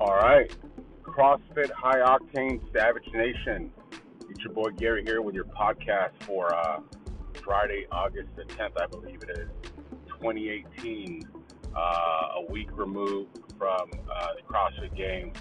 All 0.00 0.14
right. 0.14 0.54
CrossFit 1.02 1.72
High 1.72 1.98
Octane 1.98 2.60
Savage 2.72 3.08
Nation. 3.12 3.72
It's 4.30 4.44
your 4.44 4.52
boy 4.52 4.70
Gary 4.70 5.02
here 5.02 5.22
with 5.22 5.34
your 5.34 5.46
podcast 5.46 6.10
for 6.20 6.54
uh, 6.54 6.78
Friday, 7.42 7.86
August 7.90 8.28
the 8.36 8.44
10th, 8.44 8.80
I 8.80 8.86
believe 8.86 9.24
it 9.24 9.36
is, 9.36 9.48
2018. 10.06 11.22
Uh, 11.74 11.80
a 11.80 12.44
week 12.48 12.68
removed 12.76 13.40
from 13.58 13.90
uh, 14.14 14.28
the 14.36 14.42
CrossFit 14.42 14.96
Games, 14.96 15.36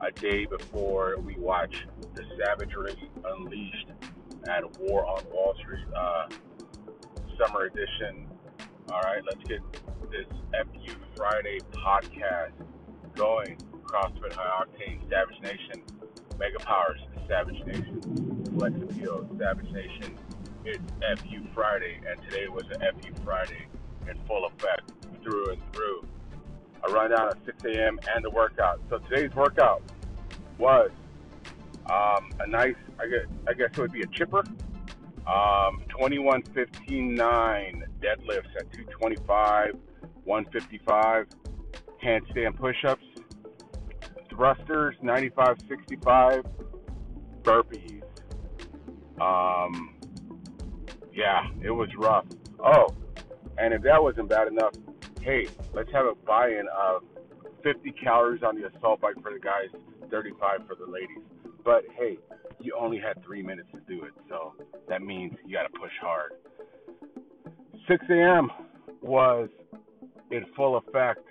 a 0.00 0.10
day 0.10 0.46
before 0.46 1.18
we 1.18 1.34
watch 1.36 1.86
the 2.14 2.22
Savagery 2.42 2.96
Unleashed 3.26 3.88
at 4.48 4.64
War 4.80 5.04
on 5.04 5.22
Wall 5.30 5.54
Street 5.60 5.84
uh, 5.94 6.28
Summer 7.38 7.64
Edition. 7.64 8.26
All 8.90 9.02
right, 9.02 9.20
let's 9.22 9.46
get 9.46 9.60
this 10.10 10.26
FU 10.52 10.94
Friday 11.14 11.58
podcast 11.72 12.52
going. 13.14 13.58
CrossFit 13.88 14.34
High 14.34 14.64
Octane, 14.64 15.00
Savage 15.08 15.40
Nation, 15.42 15.82
Mega 16.38 16.58
Powers, 16.58 17.00
Savage 17.26 17.64
Nation, 17.66 18.44
Flex 18.56 18.74
Appeal, 18.82 19.26
Savage 19.38 19.70
Nation. 19.72 20.18
It's 20.64 21.22
FU 21.22 21.42
Friday, 21.54 21.98
and 22.06 22.20
today 22.22 22.48
was 22.48 22.64
an 22.70 22.80
FU 22.80 23.12
Friday 23.24 23.66
in 24.06 24.18
full 24.26 24.44
effect 24.46 24.92
through 25.22 25.52
and 25.52 25.62
through. 25.72 26.06
A 26.86 26.92
rundown 26.92 27.28
at 27.28 27.38
6 27.46 27.64
a.m. 27.64 27.98
and 28.14 28.24
the 28.24 28.30
workout. 28.30 28.80
So 28.90 28.98
today's 28.98 29.34
workout 29.34 29.82
was 30.58 30.90
um, 31.90 32.30
a 32.40 32.46
nice, 32.46 32.76
I 33.00 33.06
guess, 33.06 33.26
I 33.48 33.54
guess 33.54 33.70
it 33.72 33.78
would 33.78 33.92
be 33.92 34.02
a 34.02 34.06
chipper. 34.06 34.44
Um, 35.26 35.82
21 35.88 36.42
15 36.54 37.14
9 37.14 37.84
deadlifts 38.00 38.54
at 38.56 38.70
225, 38.72 39.76
155, 40.24 41.26
handstand 42.02 42.56
push 42.56 42.84
ups, 42.84 43.02
thrusters 44.38 44.94
95 45.02 45.56
65, 45.68 46.44
burpees. 47.42 48.02
Um, 49.20 49.96
yeah, 51.12 51.48
it 51.60 51.72
was 51.72 51.88
rough. 51.98 52.24
Oh, 52.64 52.94
and 53.58 53.74
if 53.74 53.82
that 53.82 54.00
wasn't 54.00 54.28
bad 54.28 54.46
enough, 54.46 54.74
hey, 55.20 55.48
let's 55.74 55.90
have 55.90 56.06
a 56.06 56.14
buy 56.24 56.50
in 56.50 56.66
of 56.68 57.02
50 57.64 57.90
calories 58.00 58.44
on 58.44 58.54
the 58.54 58.68
assault 58.68 59.00
bike 59.00 59.20
for 59.20 59.32
the 59.32 59.40
guys, 59.40 59.70
35 60.08 60.68
for 60.68 60.76
the 60.76 60.86
ladies. 60.86 61.24
But 61.64 61.82
hey, 61.98 62.18
you 62.60 62.76
only 62.78 62.98
had 62.98 63.20
three 63.24 63.42
minutes 63.42 63.68
to 63.72 63.80
do 63.92 64.04
it, 64.04 64.12
so 64.28 64.54
that 64.88 65.02
means 65.02 65.34
you 65.44 65.56
got 65.56 65.64
to 65.64 65.80
push 65.80 65.90
hard. 66.00 66.34
6 67.88 68.04
a.m. 68.08 68.50
was 69.02 69.48
in 70.30 70.44
full 70.54 70.76
effect, 70.76 71.24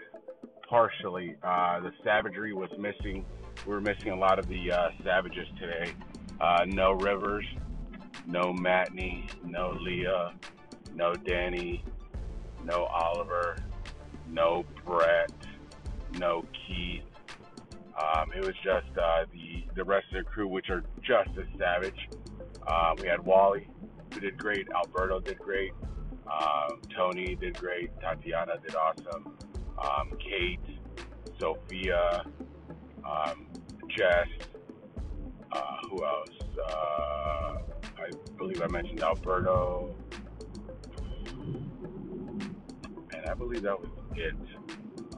partially. 0.67 1.35
Uh, 1.43 1.79
the 1.79 1.91
savagery 2.03 2.53
was 2.53 2.69
missing. 2.77 3.25
We 3.65 3.73
were 3.73 3.81
missing 3.81 4.09
a 4.09 4.15
lot 4.15 4.39
of 4.39 4.47
the 4.47 4.71
uh, 4.71 4.89
savages 5.03 5.47
today. 5.59 5.93
Uh, 6.39 6.65
no 6.67 6.91
Rivers, 6.91 7.45
no 8.27 8.53
Matney, 8.53 9.29
no 9.43 9.75
Leah, 9.81 10.33
no 10.93 11.13
Danny, 11.13 11.83
no 12.63 12.85
Oliver, 12.85 13.57
no 14.29 14.65
Brett, 14.85 15.31
no 16.13 16.45
Keith. 16.67 17.03
Um, 17.97 18.31
it 18.35 18.45
was 18.45 18.55
just 18.63 18.95
uh, 18.97 19.25
the 19.33 19.63
the 19.75 19.83
rest 19.83 20.05
of 20.11 20.23
the 20.23 20.29
crew, 20.29 20.47
which 20.47 20.69
are 20.69 20.83
just 21.01 21.29
as 21.37 21.45
savage. 21.57 22.09
Uh, 22.67 22.93
we 23.01 23.07
had 23.07 23.25
Wally, 23.25 23.67
who 24.13 24.19
did 24.19 24.37
great. 24.37 24.67
Alberto 24.75 25.19
did 25.19 25.39
great. 25.39 25.71
Um, 26.27 26.81
Tony 26.95 27.35
did 27.35 27.57
great. 27.57 27.89
Tatiana 27.99 28.53
did 28.61 28.75
awesome. 28.75 29.37
Um, 29.77 30.11
Kate, 30.19 30.59
Sophia, 31.39 32.23
um, 33.05 33.47
Jess. 33.89 34.27
Uh, 35.51 35.61
who 35.89 36.05
else? 36.05 36.29
Uh, 36.69 37.57
I 37.97 38.09
believe 38.37 38.61
I 38.61 38.67
mentioned 38.67 39.01
Alberto, 39.01 39.95
and 43.13 43.29
I 43.29 43.33
believe 43.33 43.61
that 43.63 43.79
was 43.79 43.89
it. 44.15 44.35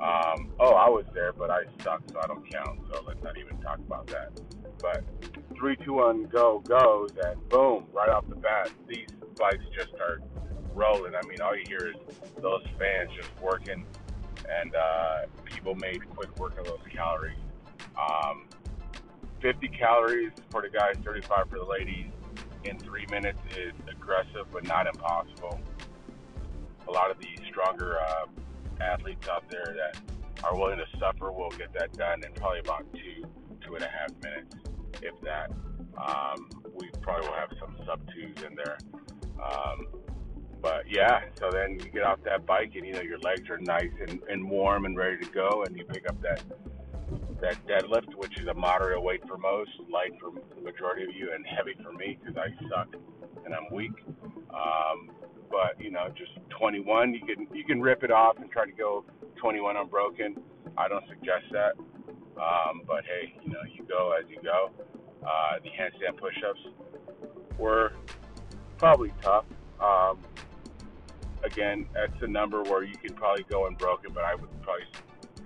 Um, 0.02 0.52
oh, 0.60 0.74
I 0.76 0.88
was 0.90 1.06
there, 1.14 1.34
but 1.34 1.50
I 1.50 1.64
sucked, 1.84 2.12
so 2.12 2.20
I 2.24 2.28
don't 2.28 2.50
count. 2.50 2.80
So 2.94 3.04
let's 3.06 3.22
not 3.22 3.38
even 3.38 3.58
talk 3.58 3.80
about 3.80 4.08
that. 4.08 4.40
But 4.82 5.04
three, 5.58 5.76
two, 5.84 5.94
one, 5.94 6.24
go 6.24 6.60
goes, 6.60 7.10
and 7.26 7.50
boom, 7.50 7.86
right 7.92 8.10
off 8.10 8.26
the 8.30 8.36
bat, 8.36 8.72
these 8.88 9.08
bikes 9.38 9.64
just 9.76 9.90
start 9.90 10.24
rolling. 10.74 11.16
I 11.16 11.28
mean, 11.28 11.42
all 11.42 11.56
you 11.56 11.64
hear 11.68 11.90
is 11.90 12.16
those 12.42 12.64
fans 12.78 13.10
just 13.16 13.30
working, 13.42 13.86
and 14.50 14.76
uh, 14.76 15.22
people 15.46 15.76
made 15.76 16.08
quick 16.10 16.38
work 16.40 16.58
of 16.58 16.66
those 16.66 16.80
calories. 16.92 17.38
Um, 17.98 18.46
50 19.42 19.68
calories 19.70 20.32
for 20.50 20.62
the 20.62 20.70
guys, 20.70 20.96
35 21.04 21.50
for 21.50 21.60
the 21.60 21.66
ladies 21.66 22.08
in 22.66 22.78
three 22.80 23.06
minutes 23.10 23.40
is 23.58 23.74
aggressive, 23.90 24.46
but 24.52 24.66
not 24.68 24.88
impossible. 24.88 25.60
A 26.88 26.92
lot 26.92 27.12
of 27.12 27.20
the 27.20 27.28
stronger 27.48 27.98
uh, 28.00 28.26
athletes 28.82 29.28
out 29.30 29.50
there 29.50 29.76
that 29.76 30.02
are 30.44 30.58
willing 30.58 30.78
to 30.78 31.00
suffer 31.00 31.32
will 31.32 31.52
get 31.52 31.72
that 31.74 31.94
done 31.94 32.24
in 32.26 32.34
probably 32.34 32.60
about 32.60 32.86
two, 32.94 33.26
two 33.66 33.76
and 33.76 33.84
a 33.84 33.90
half 33.90 34.12
minutes, 34.24 34.56
if 35.02 35.20
that. 35.22 35.52
Um, 35.98 36.50
we 36.76 36.90
probably 37.02 37.28
will 37.28 37.36
have 37.36 37.52
some 37.60 37.76
sub 37.86 38.00
twos 38.14 38.44
in 38.44 38.56
there. 38.56 38.78
Um, 39.44 39.88
but 40.62 40.84
yeah, 40.90 41.22
so 41.40 41.52
then 41.52 41.80
you 41.80 41.90
get 41.90 42.04
off 42.04 42.20
that 42.26 42.46
bike 42.46 42.72
and 42.76 42.86
you 42.86 42.94
know 42.94 43.02
your 43.02 43.20
legs 43.20 43.50
are 43.50 43.58
nice 43.58 43.92
and, 44.08 44.22
and 44.30 44.50
warm 44.50 44.86
and 44.86 44.98
ready 44.98 45.18
to 45.18 45.26
go, 45.26 45.64
and 45.66 45.76
you 45.76 45.86
pick 45.86 46.08
up 46.10 46.22
that 46.22 46.42
that 47.42 47.66
deadlift, 47.68 48.16
which 48.16 48.38
is 48.40 48.48
a 48.48 48.54
moderate 48.54 49.02
weight 49.02 49.22
for 49.28 49.38
most, 49.38 49.72
light 49.92 50.12
for 50.20 50.32
the 50.56 50.62
majority 50.62 51.04
of 51.04 51.16
you, 51.16 51.32
and 51.34 51.46
heavy 51.46 51.76
for 51.84 51.94
me 51.94 52.18
because 52.20 52.38
I 52.38 52.50
suck 52.70 52.96
and 53.46 53.54
I'm 53.54 53.74
weak. 53.74 53.94
Um, 54.54 55.12
but 55.50 55.80
you 55.80 55.92
know, 55.92 56.08
just 56.10 56.32
21, 56.60 57.14
you 57.14 57.22
can 57.22 57.48
you 57.54 57.64
can 57.64 57.82
rip 57.82 58.04
it 58.04 58.12
off 58.12 58.38
and 58.38 58.52
try 58.52 58.66
to 58.66 58.72
go 58.72 59.06
21 59.38 59.78
unbroken. 59.78 60.36
I 60.78 60.88
don't 60.88 61.04
suggest 61.08 61.46
that. 61.52 61.74
Um, 62.38 62.84
but 62.88 63.04
hey, 63.06 63.34
you 63.44 63.52
know, 63.52 63.60
you 63.74 63.84
go 63.84 64.14
as 64.18 64.30
you 64.30 64.40
go. 64.44 64.72
Uh, 65.24 65.60
the 65.64 65.70
handstand 65.70 66.18
push-ups 66.18 66.60
were 67.58 67.92
probably 68.78 69.12
tough. 69.22 69.46
Um, 69.82 70.20
again, 71.44 71.88
that's 71.94 72.22
a 72.22 72.28
number 72.28 72.64
where 72.64 72.84
you 72.84 72.96
can 72.96 73.14
probably 73.14 73.44
go 73.50 73.68
unbroken, 73.68 74.12
but 74.14 74.24
I 74.24 74.36
would 74.36 74.50
probably 74.62 74.86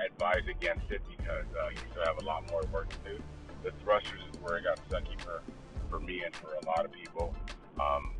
advise 0.06 0.44
against 0.50 0.90
it 0.92 1.02
because 1.09 1.46
uh, 1.62 1.70
you 1.70 1.78
still 1.92 2.04
have 2.06 2.22
a 2.22 2.26
lot 2.26 2.50
more 2.52 2.62
work 2.72 2.90
to 2.90 3.09
do. 3.09 3.24
The 3.64 3.72
thrusters 3.84 4.22
is 4.31 4.42
where 4.42 4.58
it 4.58 4.64
got 4.64 4.80
sucky 4.90 5.20
for, 5.22 5.42
for 5.90 6.00
me 6.00 6.24
and 6.26 6.36
for 6.36 6.54
a 6.54 6.66
lot 6.66 6.86
of 6.86 6.92
people. 6.92 7.36
Um, 7.80 8.16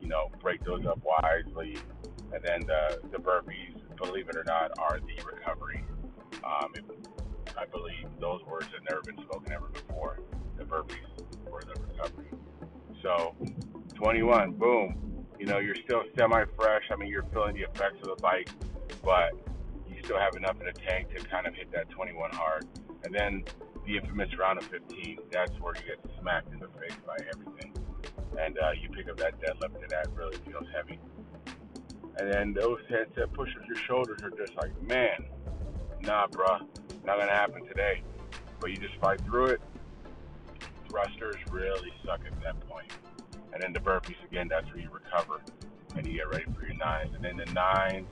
you 0.00 0.08
know, 0.08 0.30
break 0.40 0.64
those 0.64 0.84
up 0.86 1.00
wisely. 1.04 1.76
And 2.32 2.42
then 2.44 2.60
the, 2.66 3.00
the 3.10 3.18
burpees, 3.18 3.76
believe 3.96 4.28
it 4.28 4.36
or 4.36 4.44
not, 4.44 4.72
are 4.78 4.98
the 5.00 5.24
recovery. 5.24 5.84
Um, 6.44 6.72
it, 6.74 6.84
I 7.58 7.66
believe 7.66 8.06
those 8.20 8.40
words 8.44 8.66
have 8.72 8.82
never 8.88 9.02
been 9.02 9.18
spoken 9.24 9.52
ever 9.52 9.66
before. 9.66 10.18
The 10.56 10.64
burpees 10.64 11.50
were 11.50 11.62
the 11.62 11.80
recovery. 11.80 12.30
So, 13.02 13.34
21, 13.94 14.52
boom. 14.52 15.09
You 15.40 15.46
know, 15.46 15.58
you're 15.58 15.74
still 15.74 16.02
semi 16.16 16.44
fresh. 16.56 16.84
I 16.92 16.96
mean, 16.96 17.08
you're 17.08 17.24
feeling 17.32 17.54
the 17.54 17.62
effects 17.62 17.96
of 18.02 18.14
the 18.14 18.22
bike, 18.22 18.50
but 19.02 19.32
you 19.88 19.96
still 20.04 20.18
have 20.18 20.36
enough 20.36 20.60
in 20.60 20.66
the 20.66 20.72
tank 20.72 21.08
to 21.16 21.24
kind 21.24 21.46
of 21.46 21.54
hit 21.54 21.72
that 21.72 21.88
21 21.90 22.30
hard. 22.32 22.66
And 23.04 23.14
then 23.14 23.44
the 23.86 23.96
infamous 23.96 24.28
round 24.38 24.58
of 24.58 24.66
15, 24.66 25.18
that's 25.32 25.52
where 25.58 25.74
you 25.74 25.96
get 25.96 25.98
smacked 26.20 26.52
in 26.52 26.60
the 26.60 26.68
face 26.78 26.96
by 27.06 27.16
everything 27.34 27.72
and 28.38 28.58
uh, 28.58 28.70
you 28.80 28.88
pick 28.88 29.08
up 29.08 29.16
that 29.18 29.40
deadlift 29.40 29.80
and 29.82 29.90
that 29.90 30.06
really 30.14 30.36
feels 30.48 30.66
heavy. 30.74 30.98
And 32.18 32.30
then 32.30 32.52
those 32.52 32.78
handstand 32.90 33.32
push-ups, 33.32 33.66
your 33.66 33.76
shoulders 33.76 34.20
are 34.22 34.30
just 34.30 34.54
like, 34.56 34.70
man, 34.82 35.26
nah, 36.02 36.26
bruh, 36.26 36.60
not 37.04 37.18
gonna 37.18 37.30
happen 37.30 37.64
today. 37.66 38.02
But 38.60 38.70
you 38.70 38.76
just 38.76 38.96
fight 39.00 39.20
through 39.22 39.46
it. 39.46 39.60
Thrusters 40.88 41.36
really 41.50 41.92
suck 42.04 42.20
at 42.26 42.42
that 42.42 42.60
point. 42.68 42.92
And 43.52 43.62
then 43.62 43.72
the 43.72 43.80
burpees 43.80 44.22
again, 44.24 44.48
that's 44.48 44.66
where 44.66 44.78
you 44.78 44.90
recover 44.90 45.40
and 45.96 46.06
you 46.06 46.14
get 46.14 46.28
ready 46.28 46.44
for 46.54 46.66
your 46.66 46.76
nines. 46.76 47.14
And 47.14 47.24
then 47.24 47.36
the 47.36 47.46
nines 47.52 48.08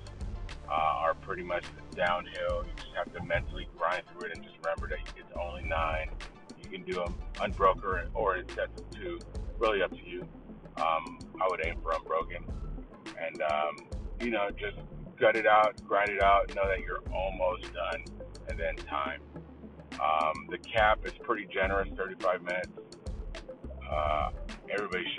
uh, 0.68 0.72
are 0.72 1.14
pretty 1.14 1.42
much 1.42 1.64
downhill. 1.94 2.64
You 2.64 2.72
just 2.76 2.94
have 2.96 3.12
to 3.14 3.24
mentally 3.24 3.68
grind 3.76 4.02
through 4.12 4.28
it 4.28 4.36
and 4.36 4.44
just 4.44 4.56
remember 4.62 4.88
that 4.88 4.98
it's 5.16 5.32
only 5.40 5.62
nine. 5.64 6.10
You 6.62 6.68
can 6.68 6.82
do 6.82 6.94
them 6.94 7.14
unbroken 7.40 8.08
or 8.14 8.36
in 8.36 8.48
sets 8.48 8.80
of 8.80 8.90
two 8.90 9.18
really 9.58 9.82
up 9.82 9.90
to 9.90 10.06
you. 10.06 10.22
Um, 10.76 11.18
I 11.40 11.48
would 11.48 11.60
aim 11.64 11.76
for 11.82 11.92
unbroken, 11.92 12.44
and 13.20 13.42
um, 13.42 13.76
you 14.20 14.30
know, 14.30 14.48
just 14.50 14.76
gut 15.18 15.34
it 15.34 15.46
out, 15.46 15.74
grind 15.86 16.10
it 16.10 16.22
out, 16.22 16.54
know 16.54 16.68
that 16.68 16.80
you're 16.80 17.02
almost 17.12 17.64
done, 17.72 18.04
and 18.48 18.58
then 18.58 18.76
time. 18.76 19.20
Um, 19.94 20.46
the 20.48 20.58
cap 20.58 21.00
is 21.04 21.12
pretty 21.22 21.48
generous, 21.52 21.88
35 21.96 22.42
minutes. 22.42 22.68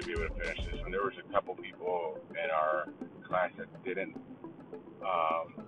Be 0.09 0.15
able 0.15 0.33
to 0.33 0.41
finish 0.41 0.65
this 0.65 0.81
one. 0.81 0.89
There 0.89 1.03
was 1.03 1.13
a 1.23 1.31
couple 1.31 1.53
people 1.53 2.17
in 2.31 2.49
our 2.49 2.87
class 3.27 3.51
that 3.59 3.67
didn't, 3.85 4.15
um, 5.05 5.63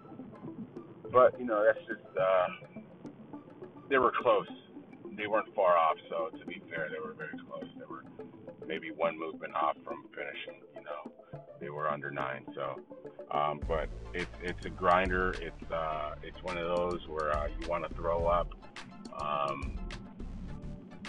but 1.12 1.40
you 1.40 1.46
know, 1.46 1.64
that's 1.64 1.78
just 1.86 2.18
uh, 2.20 2.48
they 3.88 4.00
were 4.00 4.12
close. 4.20 4.48
They 5.16 5.28
weren't 5.28 5.54
far 5.54 5.78
off. 5.78 5.96
So 6.10 6.36
to 6.36 6.46
be 6.48 6.60
fair, 6.72 6.90
they 6.90 6.98
were 7.00 7.14
very 7.14 7.38
close. 7.48 7.70
They 7.78 7.86
were 7.86 8.04
maybe 8.66 8.90
one 8.90 9.20
movement 9.20 9.54
off 9.54 9.76
from 9.84 10.06
finishing. 10.10 10.64
You 10.76 10.86
know, 10.86 11.40
they 11.60 11.70
were 11.70 11.88
under 11.88 12.10
nine. 12.10 12.44
So, 12.56 12.80
um, 13.30 13.60
but 13.68 13.90
it's 14.16 14.32
it's 14.42 14.66
a 14.66 14.70
grinder. 14.70 15.36
It's 15.40 15.72
uh, 15.72 16.16
it's 16.24 16.42
one 16.42 16.58
of 16.58 16.66
those 16.66 17.08
where 17.08 17.32
uh, 17.38 17.46
you 17.46 17.68
want 17.68 17.88
to 17.88 17.94
throw 17.94 18.26
up, 18.26 18.50
um, 19.22 19.78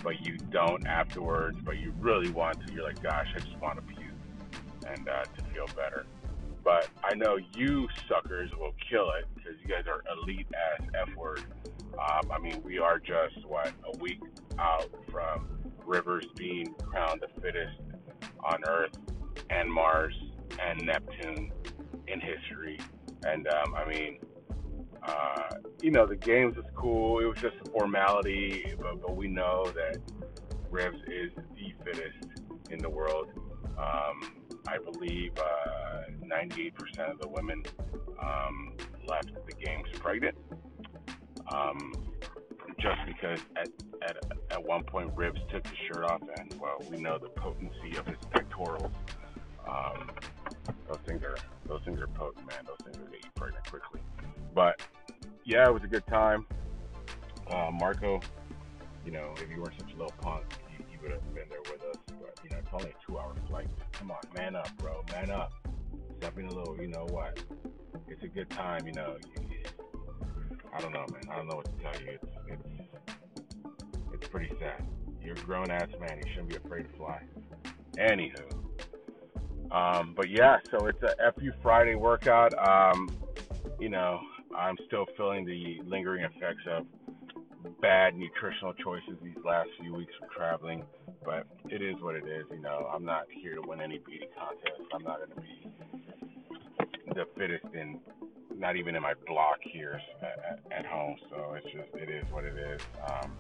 but 0.03 0.25
you 0.27 0.37
don't 0.51 0.87
afterwards. 0.87 1.59
But 1.63 1.79
you 1.79 1.93
really 1.99 2.31
want 2.31 2.67
to. 2.67 2.73
You're 2.73 2.85
like, 2.85 3.03
gosh, 3.03 3.29
I 3.35 3.41
just 3.41 3.59
want 3.59 3.77
to 3.77 3.95
puke 3.95 4.03
and 4.87 5.09
uh, 5.09 5.23
to 5.23 5.45
feel 5.53 5.67
better. 5.77 6.07
But 6.65 6.89
I 7.03 7.15
know 7.15 7.39
you 7.57 7.89
suckers 8.09 8.51
will 8.59 8.75
kill 8.89 9.11
it 9.19 9.27
because 9.35 9.55
you 9.61 9.69
guys 9.69 9.85
are 9.87 10.03
elite 10.17 10.47
ass 10.55 10.87
F 10.95 11.15
word. 11.17 11.43
Um, 11.95 12.31
I 12.31 12.39
mean, 12.39 12.63
we 12.65 12.79
are 12.79 12.99
just 12.99 13.45
what 13.47 13.73
a 13.93 13.99
week 13.99 14.21
out 14.59 14.91
from 15.11 15.49
Rivers 15.85 16.27
being 16.37 16.75
crowned 16.75 17.21
the 17.21 17.41
fittest 17.41 17.81
on 18.45 18.61
Earth 18.69 18.97
and 19.51 19.71
Mars 19.71 20.15
and 20.61 20.85
Neptune 20.85 21.53
in 22.07 22.21
history. 22.21 22.79
And 23.25 23.47
um, 23.49 23.75
I 23.75 23.89
mean, 23.89 24.19
uh, 25.05 25.57
you 25.81 25.91
know, 25.91 26.07
the 26.07 26.17
games 26.17 26.57
was 26.57 26.67
cool. 26.75 27.19
It 27.21 27.25
was 27.25 27.39
just 27.39 27.57
a 27.65 27.71
formality, 27.71 28.75
but, 28.79 29.01
but 29.01 29.17
we 29.17 29.29
know 29.29 29.65
that 29.75 29.99
Rivs 30.71 31.03
is 31.09 31.33
the 31.55 31.73
fittest 31.85 32.41
in 32.71 32.79
the 32.79 32.89
world. 32.89 33.29
Um, 33.79 34.21
I 34.67 34.79
believe 34.79 35.33
uh, 35.39 36.03
98% 36.25 37.11
of 37.11 37.19
the 37.19 37.29
women 37.29 37.63
um, 38.23 38.75
left 39.07 39.33
the 39.47 39.53
games 39.55 39.89
pregnant. 39.99 40.37
Um, 41.53 41.93
just 42.79 43.01
because 43.07 43.39
at, 43.57 43.69
at 44.03 44.17
at 44.51 44.63
one 44.65 44.83
point 44.83 45.15
Rivs 45.15 45.49
took 45.51 45.67
his 45.67 45.79
shirt 45.87 46.05
off, 46.05 46.23
and 46.39 46.55
well, 46.61 46.83
we 46.91 46.99
know 46.99 47.19
the 47.19 47.29
potency 47.29 47.97
of 47.97 48.07
his 48.07 48.17
pectorals. 48.31 48.93
Um, 49.69 50.11
those 50.93 51.01
things 51.07 51.23
are 51.23 51.37
those 51.67 51.81
things 51.85 52.01
are 52.01 52.07
potent, 52.09 52.47
man. 52.47 52.65
Those 52.67 52.77
things 52.85 52.99
will 52.99 53.11
get 53.11 53.25
you 53.25 53.31
pregnant 53.35 53.69
quickly. 53.71 54.01
But 54.55 54.81
yeah, 55.45 55.67
it 55.67 55.73
was 55.73 55.83
a 55.85 55.87
good 55.87 56.07
time. 56.07 56.47
Uh, 57.51 57.71
Marco, 57.73 58.21
you 59.05 59.13
know, 59.13 59.33
if 59.37 59.51
you 59.51 59.61
weren't 59.61 59.79
such 59.79 59.93
a 59.93 59.97
little 59.97 60.15
punk, 60.21 60.45
you, 60.71 60.85
you 60.93 60.99
would 61.03 61.13
have 61.13 61.35
been 61.35 61.49
there 61.49 61.61
with 61.63 61.83
us. 61.85 61.97
But 62.09 62.39
you 62.45 62.51
know, 62.51 62.59
it's 62.59 62.69
only 62.73 62.91
a 62.91 63.07
two-hour 63.07 63.35
flight. 63.49 63.69
Come 63.93 64.11
on, 64.11 64.21
man 64.37 64.55
up, 64.55 64.77
bro, 64.79 65.03
man 65.13 65.31
up. 65.31 65.53
Stop 66.19 66.37
being 66.37 66.49
a 66.49 66.55
little, 66.55 66.77
you 66.81 66.89
know 66.89 67.07
what? 67.11 67.43
It's 68.09 68.23
a 68.23 68.29
good 68.29 68.51
time, 68.51 68.87
you 68.87 68.93
know. 68.93 69.17
You, 69.41 69.59
I 70.75 70.81
don't 70.81 70.93
know, 70.93 71.07
man. 71.13 71.23
I 71.31 71.37
don't 71.37 71.49
know 71.49 71.57
what 71.57 71.65
to 71.65 71.83
tell 71.83 72.03
you. 72.03 72.13
It's 72.13 72.25
it's 72.49 72.63
it's 74.13 74.29
pretty 74.29 74.55
sad. 74.59 74.85
You're 75.23 75.37
a 75.37 75.41
grown 75.41 75.71
ass 75.71 75.89
man. 76.01 76.21
You 76.25 76.31
shouldn't 76.31 76.51
be 76.51 76.57
afraid 76.57 76.91
to 76.91 76.97
fly. 76.97 77.23
Anywho, 77.99 78.63
um, 79.73 80.15
but 80.17 80.29
yeah, 80.31 80.59
so 80.71 80.87
it's 80.87 81.03
a 81.03 81.33
FU 81.33 81.51
Friday 81.63 81.95
workout. 81.95 82.53
Um, 82.59 83.09
you 83.81 83.89
know, 83.89 84.21
I'm 84.57 84.77
still 84.87 85.07
feeling 85.17 85.45
the 85.45 85.81
lingering 85.87 86.25
effects 86.25 86.63
of 86.71 86.87
bad 87.81 88.17
nutritional 88.17 88.75
choices 88.75 89.15
these 89.23 89.37
last 89.45 89.69
few 89.81 89.95
weeks 89.95 90.13
from 90.19 90.29
traveling, 90.37 90.85
but 91.25 91.47
it 91.69 91.83
is 91.83 91.97
what 92.01 92.17
it 92.17 92.25
is. 92.27 92.45
You 92.51 92.61
know, 92.61 92.89
I'm 92.93 93.05
not 93.05 93.25
here 93.43 93.55
to 93.55 93.63
win 93.63 93.81
any 93.81 93.99
beauty 93.99 94.27
contest. 94.39 94.83
I'm 94.95 95.03
not 95.03 95.19
going 95.19 95.31
to 95.31 95.41
be 95.41 97.15
the 97.15 97.27
fittest 97.37 97.65
in 97.75 97.99
not 98.57 98.77
even 98.77 98.95
in 98.95 99.03
my 99.03 99.15
block 99.27 99.59
here 99.63 100.01
at, 100.23 100.61
at, 100.71 100.87
home. 100.87 101.17
So 101.31 101.55
it's 101.55 101.67
just 101.67 101.89
it 101.95 102.11
is 102.11 102.25
what 102.31 102.45
it 102.45 102.55
is. 102.57 102.81
Um, 103.07 103.33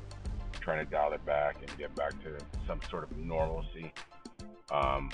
trying 0.60 0.84
to 0.84 0.90
dial 0.90 1.12
it 1.12 1.24
back 1.26 1.56
and 1.60 1.78
get 1.78 1.94
back 1.94 2.12
to 2.22 2.38
some 2.66 2.80
sort 2.90 3.04
of 3.04 3.16
normalcy. 3.16 3.92
Um, 4.70 5.10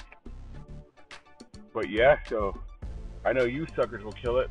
but 1.78 1.90
yeah, 1.90 2.16
so 2.28 2.58
I 3.24 3.32
know 3.32 3.44
you 3.44 3.64
suckers 3.76 4.02
will 4.02 4.10
kill 4.10 4.38
it. 4.38 4.50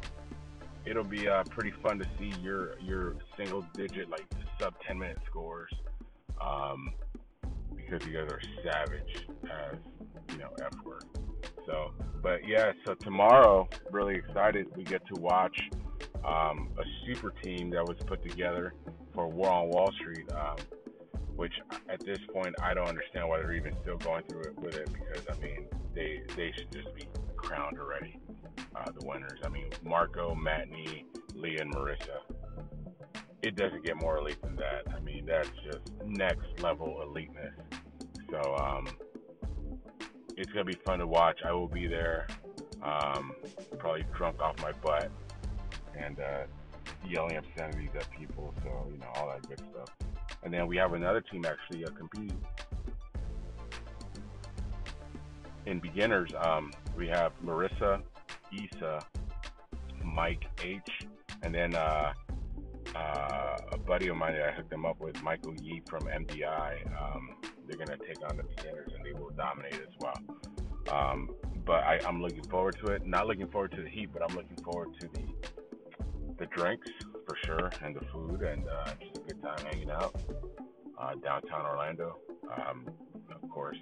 It'll 0.86 1.04
be 1.04 1.28
uh, 1.28 1.44
pretty 1.50 1.74
fun 1.84 2.00
to 2.00 2.06
see 2.18 2.32
your 2.42 2.80
your 2.80 3.18
single 3.36 3.66
digit 3.74 4.10
like 4.10 4.26
sub 4.62 4.76
10 4.88 4.98
minute 4.98 5.18
scores 5.30 5.74
um, 6.40 6.94
because 7.76 8.08
you 8.08 8.14
guys 8.14 8.32
are 8.32 8.40
savage 8.64 9.28
as 9.44 9.78
you 10.32 10.38
know 10.38 10.52
F 10.62 10.72
word. 10.86 11.04
So, 11.66 11.92
but 12.24 12.48
yeah, 12.48 12.72
so 12.86 12.94
tomorrow, 12.94 13.68
really 13.92 14.16
excited. 14.16 14.68
We 14.78 14.86
get 14.86 15.06
to 15.08 15.20
watch 15.20 15.60
um, 16.24 16.70
a 16.80 16.84
super 17.06 17.32
team 17.44 17.72
that 17.72 17.86
was 17.86 17.98
put 18.06 18.24
together 18.24 18.74
for 19.14 19.28
War 19.28 19.50
on 19.50 19.68
Wall 19.68 19.92
Street, 20.00 20.32
um, 20.32 20.56
which 21.38 21.54
at 21.88 22.04
this 22.04 22.18
point 22.34 22.54
I 22.62 22.74
don't 22.74 22.90
understand 22.90 23.30
why 23.30 23.38
they're 23.38 23.54
even 23.54 23.74
still 23.84 23.98
going 23.98 24.24
through 24.24 24.42
it 24.42 24.60
with 24.60 24.76
it 24.76 24.90
because 24.92 25.24
I 25.32 25.40
mean 25.42 25.68
they 25.94 26.24
they 26.36 26.52
should 26.52 26.72
just 26.72 26.94
be 26.96 27.08
crowned 27.38 27.80
already, 27.80 28.20
uh, 28.76 28.92
the 29.00 29.06
winners. 29.06 29.40
I 29.46 29.50
mean 29.50 29.70
Marco, 29.84 30.36
Matney, 30.36 31.06
Leah, 31.36 31.62
and 31.62 31.74
Marissa. 31.74 32.20
It 33.44 33.56
doesn't 33.56 33.86
get 33.86 34.02
more 34.02 34.18
elite 34.18 34.42
than 34.42 34.56
that. 34.58 34.94
I 34.94 35.00
mean 35.00 35.26
that's 35.28 35.50
just 35.64 35.92
next 36.06 36.48
level 36.60 37.02
eliteness. 37.04 37.54
So 38.32 38.56
um, 38.56 38.88
it's 40.36 40.52
gonna 40.52 40.66
be 40.66 40.78
fun 40.86 41.00
to 41.00 41.08
watch. 41.08 41.40
I 41.46 41.52
will 41.52 41.68
be 41.68 41.86
there, 41.86 42.28
um, 42.82 43.34
probably 43.78 44.06
drunk 44.16 44.42
off 44.42 44.60
my 44.62 44.72
butt 44.72 45.12
and 45.96 46.20
uh, 46.20 46.44
yelling 47.08 47.38
obscenities 47.38 47.92
at 47.96 48.10
people. 48.10 48.56
So 48.64 48.88
you 48.92 48.98
know 48.98 49.12
all 49.16 49.30
that 49.30 49.48
good 49.48 49.60
stuff. 49.72 49.90
And 50.44 50.54
then 50.54 50.68
we 50.68 50.78
have 50.78 50.94
another 50.94 51.22
team 51.22 51.46
actually 51.46 51.86
uh, 51.86 51.90
competing 51.90 52.38
in 55.66 55.80
beginners. 55.80 56.32
Um, 56.42 56.72
we 56.96 57.08
have 57.08 57.34
Marissa, 57.44 58.02
Isa, 58.52 59.00
Mike 60.04 60.46
H, 60.64 61.08
and 61.44 61.54
then 61.54 61.76
uh, 61.76 62.14
uh, 62.96 63.58
a 63.74 63.78
buddy 63.78 64.08
of 64.08 64.16
mine 64.16 64.34
that 64.34 64.50
I 64.50 64.52
hooked 64.52 64.70
them 64.70 64.86
up 64.86 65.00
with, 65.00 65.22
Michael 65.22 65.54
Yee 65.62 65.82
from 65.88 66.02
MDI. 66.04 66.86
Um, 67.02 67.36
they're 67.68 67.78
going 67.78 68.00
to 68.00 68.06
take 68.06 68.28
on 68.30 68.38
the 68.38 68.44
beginners 68.44 68.92
and 68.96 69.06
they 69.06 69.20
will 69.20 69.32
dominate 69.32 69.74
as 69.74 69.94
well. 70.00 70.18
Um, 70.92 71.30
but 71.66 71.84
I, 71.84 72.00
am 72.08 72.22
looking 72.22 72.44
forward 72.44 72.78
to 72.86 72.94
it. 72.94 73.06
Not 73.06 73.28
looking 73.28 73.48
forward 73.48 73.74
to 73.74 73.82
the 73.82 73.90
heat, 73.90 74.10
but 74.14 74.22
I'm 74.24 74.36
looking 74.36 74.58
forward 74.64 74.98
to 75.02 75.08
the 75.08 75.28
the 76.38 76.46
drinks 76.46 76.88
for 77.28 77.38
sure 77.46 77.70
and 77.84 77.96
the 77.96 78.06
food 78.14 78.42
and 78.42 78.64
uh, 78.68 78.94
just 79.04 79.18
a 79.18 79.20
good 79.22 79.42
time 79.42 79.60
hanging 79.70 79.92
out 79.92 80.16
uh, 80.98 81.14
downtown 81.16 81.66
Orlando. 81.66 82.18
Um, 82.56 82.88
of 83.30 83.50
course, 83.50 83.78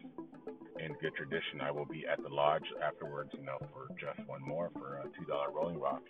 in 0.80 0.94
good 0.94 1.16
tradition, 1.16 1.62
I 1.62 1.72
will 1.72 1.86
be 1.86 2.06
at 2.12 2.22
the 2.22 2.30
lodge 2.30 2.66
afterwards. 2.84 3.30
You 3.34 3.46
know, 3.46 3.58
for 3.72 3.88
just 4.00 4.28
one 4.28 4.42
more 4.42 4.72
for 4.74 5.00
uh, 5.00 5.04
two 5.18 5.26
dollar 5.26 5.52
Rolling 5.52 5.80
Rocks. 5.80 6.10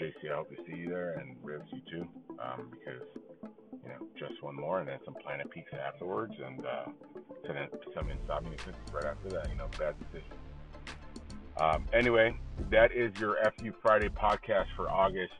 JC, 0.00 0.32
I 0.32 0.36
hope 0.36 0.50
to 0.50 0.56
see 0.66 0.78
you 0.78 0.88
there 0.88 1.18
and 1.18 1.36
Rivs 1.44 1.70
you 1.72 1.80
too, 1.90 2.08
um, 2.40 2.70
because 2.70 3.06
you 3.42 3.88
know, 3.88 4.06
just 4.18 4.42
one 4.42 4.56
more, 4.56 4.80
and 4.80 4.88
then 4.88 4.98
some 5.04 5.14
Planet 5.14 5.48
Pizza 5.50 5.80
afterwards, 5.80 6.34
and 6.44 6.66
uh, 6.66 6.84
then 7.46 7.68
some 7.94 8.10
insomnia 8.10 8.56
right 8.92 9.04
after 9.04 9.28
that. 9.30 9.48
You 9.48 9.56
know, 9.56 9.68
bad 9.78 9.94
decision. 9.98 10.36
Um, 11.60 11.84
anyway, 11.92 12.34
that 12.70 12.92
is 12.92 13.12
your 13.20 13.36
FU 13.58 13.72
Friday 13.82 14.08
podcast 14.08 14.66
for 14.76 14.90
August 14.90 15.32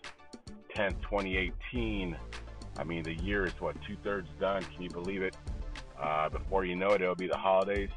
10th, 0.77 1.01
2018. 1.03 2.17
I 2.79 2.85
mean, 2.85 3.03
the 3.03 3.15
year 3.15 3.47
is 3.47 3.53
what 3.61 3.77
two 3.87 3.97
thirds 4.03 4.29
done. 4.41 4.63
Can 4.63 4.83
you 4.83 4.91
believe 4.91 5.23
it? 5.23 5.37
Uh, 6.01 6.29
before 6.29 6.65
you 6.65 6.75
know 6.75 6.89
it, 6.91 7.01
it'll 7.01 7.15
be 7.15 7.29
the 7.29 7.37
holidays, 7.37 7.91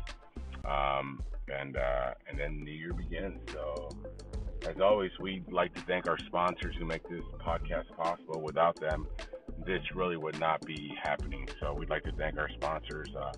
um, 0.64 1.22
and 1.48 1.76
uh, 1.76 2.14
and 2.30 2.38
then 2.38 2.64
the 2.64 2.72
year 2.72 2.94
begins. 2.94 3.40
So, 3.52 3.90
as 4.70 4.80
always, 4.80 5.12
we'd 5.20 5.52
like 5.52 5.74
to 5.76 5.82
thank 5.82 6.08
our 6.08 6.18
sponsors 6.28 6.76
who 6.78 6.86
make 6.86 7.08
this 7.10 7.24
podcast 7.40 7.90
possible. 7.96 8.42
Without 8.42 8.80
them, 8.80 9.08
this 9.66 9.82
really 9.96 10.18
would 10.18 10.40
not 10.40 10.64
be 10.66 10.94
happening. 11.02 11.48
So 11.60 11.74
we'd 11.74 11.90
like 11.90 12.04
to 12.04 12.12
thank 12.12 12.38
our 12.38 12.50
sponsors, 12.50 13.10
uh, 13.18 13.32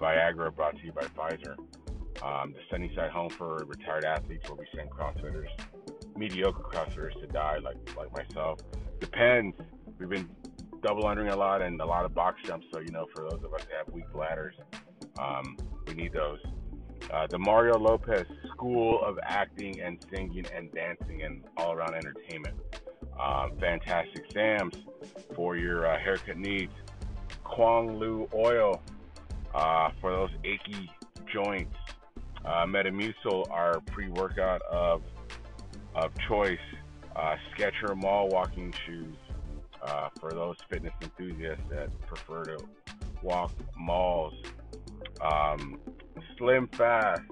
Viagra, 0.00 0.54
brought 0.54 0.78
to 0.78 0.84
you 0.84 0.92
by 0.92 1.02
Pfizer. 1.02 1.56
Um, 2.22 2.52
the 2.52 2.60
Sunnyside 2.70 3.10
Home 3.10 3.28
for 3.28 3.56
Retired 3.66 4.06
Athletes, 4.06 4.48
where 4.48 4.56
we 4.56 4.66
send 4.74 4.90
CrossFitters, 4.90 5.48
mediocre 6.18 6.62
CrossFitters 6.62 7.20
to 7.20 7.26
die, 7.26 7.58
like 7.58 7.76
like 7.96 8.12
myself. 8.12 8.60
Depends. 9.00 9.56
We've 9.98 10.08
been 10.08 10.28
double 10.82 11.06
undering 11.06 11.32
a 11.32 11.36
lot 11.36 11.62
and 11.62 11.80
a 11.80 11.86
lot 11.86 12.04
of 12.04 12.14
box 12.14 12.40
jumps. 12.44 12.66
So 12.72 12.80
you 12.80 12.90
know, 12.90 13.06
for 13.14 13.22
those 13.22 13.42
of 13.44 13.52
us 13.54 13.62
that 13.62 13.86
have 13.86 13.94
weak 13.94 14.10
bladders, 14.12 14.54
um, 15.18 15.56
we 15.86 15.94
need 15.94 16.12
those. 16.12 16.40
Uh, 17.12 17.26
the 17.28 17.38
Mario 17.38 17.78
Lopez 17.78 18.26
School 18.50 19.00
of 19.04 19.18
Acting 19.22 19.80
and 19.80 20.04
Singing 20.10 20.46
and 20.54 20.72
Dancing 20.72 21.22
and 21.22 21.44
All 21.56 21.72
Around 21.72 21.94
Entertainment. 21.94 22.56
Um, 23.20 23.52
fantastic 23.60 24.24
Sam's 24.32 24.74
for 25.34 25.56
your 25.56 25.86
uh, 25.86 25.98
haircut 25.98 26.36
needs. 26.36 26.72
Kwan 27.44 27.98
Loong 28.00 28.32
oil 28.34 28.82
uh, 29.54 29.90
for 30.00 30.10
those 30.10 30.30
achy 30.44 30.90
joints. 31.32 31.76
Uh, 32.44 32.64
Metamucil, 32.64 33.50
our 33.50 33.80
pre-workout 33.80 34.62
of 34.62 35.02
of 35.96 36.16
choice. 36.28 36.58
Uh, 37.16 37.36
Skechers 37.56 37.96
Mall 37.96 38.28
walking 38.28 38.72
shoes. 38.86 39.16
uh, 39.82 40.08
for 40.20 40.32
those 40.32 40.56
fitness 40.68 40.92
enthusiasts 41.02 41.62
that 41.70 41.88
prefer 42.06 42.44
to 42.44 42.58
walk 43.22 43.52
malls. 43.76 44.34
Um, 45.20 45.78
Slim 46.36 46.68
Fast 46.68 47.22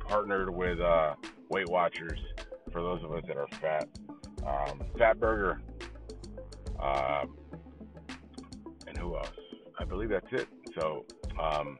partnered 0.00 0.50
with 0.50 0.80
uh, 0.80 1.14
Weight 1.50 1.68
Watchers 1.68 2.18
for 2.72 2.82
those 2.82 3.02
of 3.04 3.12
us 3.12 3.22
that 3.26 3.36
are 3.36 3.48
fat. 3.60 3.88
Um, 4.46 4.82
fat 4.98 5.18
Burger. 5.20 5.60
Uh, 6.80 7.24
and 8.86 8.96
who 8.98 9.16
else? 9.16 9.28
I 9.78 9.84
believe 9.84 10.08
that's 10.08 10.32
it. 10.32 10.48
So, 10.74 11.04
um, 11.40 11.78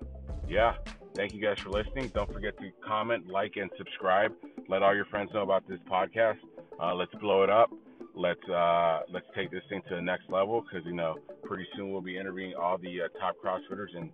yeah, 0.48 0.74
thank 1.18 1.34
you 1.34 1.40
guys 1.40 1.58
for 1.58 1.70
listening. 1.70 2.08
Don't 2.14 2.32
forget 2.32 2.56
to 2.58 2.70
comment, 2.86 3.26
like, 3.26 3.56
and 3.56 3.68
subscribe. 3.76 4.32
Let 4.68 4.82
all 4.82 4.94
your 4.94 5.04
friends 5.06 5.30
know 5.34 5.42
about 5.42 5.68
this 5.68 5.80
podcast. 5.90 6.38
Uh, 6.80 6.94
let's 6.94 7.12
blow 7.16 7.42
it 7.42 7.50
up. 7.50 7.70
Let's 8.14 8.48
uh, 8.48 9.00
let's 9.12 9.26
take 9.34 9.50
this 9.50 9.62
thing 9.68 9.82
to 9.88 9.96
the 9.96 10.00
next 10.00 10.30
level 10.30 10.62
because 10.62 10.86
you 10.86 10.94
know 10.94 11.16
pretty 11.42 11.66
soon 11.76 11.90
we'll 11.90 12.00
be 12.00 12.16
interviewing 12.16 12.54
all 12.54 12.78
the 12.78 13.02
uh, 13.02 13.08
top 13.20 13.34
CrossFitters, 13.44 13.96
and 13.96 14.10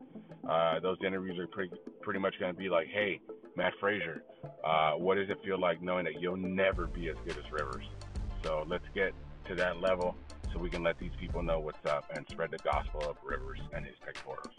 uh, 0.49 0.81
those 0.81 0.97
interviews 1.07 1.39
are 1.39 1.47
pretty 1.47 1.73
pretty 2.01 2.21
much 2.21 2.35
going 2.41 2.53
to 2.53 2.59
be 2.59 2.69
like, 2.69 2.87
hey, 2.89 3.21
Mat 3.57 3.75
Fraser, 3.81 4.23
uh, 4.65 4.93
what 4.93 5.17
does 5.17 5.29
it 5.29 5.39
feel 5.45 5.61
like 5.61 5.83
knowing 5.83 6.05
that 6.05 6.21
you'll 6.21 6.37
never 6.37 6.87
be 6.87 7.09
as 7.09 7.17
good 7.27 7.37
as 7.37 7.53
Rivers? 7.53 7.85
So 8.43 8.65
let's 8.67 8.85
get 8.95 9.13
to 9.49 9.55
that 9.57 9.81
level 9.81 10.17
so 10.53 10.59
we 10.59 10.71
can 10.71 10.83
let 10.83 10.99
these 10.99 11.13
people 11.21 11.43
know 11.43 11.61
what's 11.61 11.85
up 11.87 12.11
and 12.15 12.27
spread 12.31 12.51
the 12.51 12.59
gospel 12.59 13.03
of 13.09 13.17
Rivers 13.23 13.61
and 13.75 13.85
his 13.85 13.95
pectorals. 14.05 14.55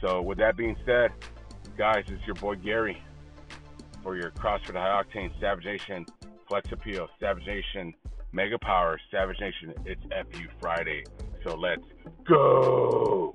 So 0.00 0.20
with 0.20 0.38
that 0.38 0.56
being 0.56 0.76
said, 0.84 1.12
guys, 1.76 2.04
it's 2.08 2.24
your 2.26 2.34
boy 2.34 2.56
Gary 2.56 3.02
for 4.02 4.16
your 4.16 4.30
CrossFit 4.32 4.74
High 4.74 5.02
Octane 5.02 5.30
Savage 5.40 5.64
Nation 5.64 6.04
Flex 6.48 6.70
Appeal 6.70 7.08
Savage 7.18 7.46
Nation 7.46 7.94
Mega 8.32 8.58
Power 8.58 9.00
Savage 9.10 9.38
Nation. 9.40 9.72
It's 9.86 10.02
FU 10.02 10.48
Friday, 10.60 11.04
so 11.44 11.54
let's 11.56 11.82
go. 12.26 13.32